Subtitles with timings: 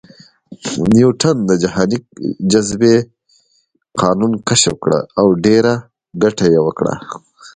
[0.93, 1.97] نیوټن د جهاني
[2.51, 2.95] جاذبې
[4.01, 5.73] قانون کشف کړ او ډېره
[6.23, 6.93] ګټه یې وکړه